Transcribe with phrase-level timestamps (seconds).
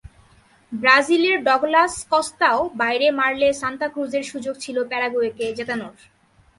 [0.71, 5.95] ব্রাজিলের ডগলাস কস্তাও বাইরে মারলে সান্তা ক্রুজের সুযোগ ছিল প্যারাগুয়েকে জেতানোর।